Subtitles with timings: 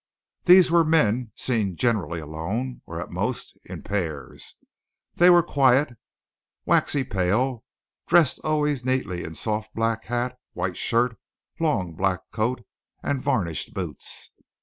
[0.45, 4.55] These were men seen generally alone, or at most in pairs.
[5.13, 5.89] They were quiet,
[6.65, 7.63] waxy pale,
[8.07, 11.19] dressed always neatly in soft black hat, white shirt,
[11.59, 12.61] long black coat,
[13.03, 14.31] and varnished boots.